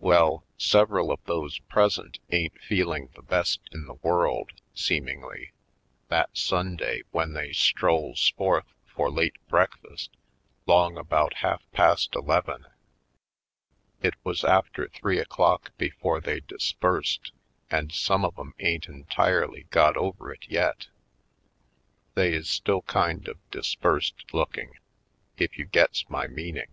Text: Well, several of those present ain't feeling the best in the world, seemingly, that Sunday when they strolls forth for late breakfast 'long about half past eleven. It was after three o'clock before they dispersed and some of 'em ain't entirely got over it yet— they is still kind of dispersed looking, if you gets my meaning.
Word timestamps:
Well, 0.00 0.44
several 0.58 1.10
of 1.10 1.24
those 1.24 1.60
present 1.60 2.18
ain't 2.30 2.60
feeling 2.60 3.08
the 3.14 3.22
best 3.22 3.60
in 3.72 3.86
the 3.86 3.94
world, 3.94 4.52
seemingly, 4.74 5.52
that 6.08 6.28
Sunday 6.36 7.04
when 7.10 7.32
they 7.32 7.54
strolls 7.54 8.34
forth 8.36 8.66
for 8.86 9.10
late 9.10 9.36
breakfast 9.48 10.10
'long 10.66 10.98
about 10.98 11.36
half 11.36 11.62
past 11.72 12.14
eleven. 12.14 12.66
It 14.02 14.12
was 14.24 14.44
after 14.44 14.88
three 14.88 15.18
o'clock 15.18 15.74
before 15.78 16.20
they 16.20 16.40
dispersed 16.40 17.32
and 17.70 17.90
some 17.90 18.26
of 18.26 18.38
'em 18.38 18.52
ain't 18.58 18.88
entirely 18.88 19.68
got 19.70 19.96
over 19.96 20.30
it 20.30 20.44
yet— 20.50 20.88
they 22.14 22.34
is 22.34 22.46
still 22.50 22.82
kind 22.82 23.26
of 23.26 23.38
dispersed 23.50 24.34
looking, 24.34 24.74
if 25.38 25.56
you 25.56 25.64
gets 25.64 26.04
my 26.10 26.26
meaning. 26.26 26.68